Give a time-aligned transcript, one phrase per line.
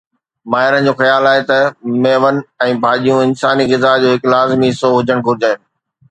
[0.51, 1.59] ماهرن جو خيال آهي ته
[2.03, 5.53] ميون ۽ ڀاڄيون انساني غذا جو هڪ لازمي حصو هجڻ گهرجي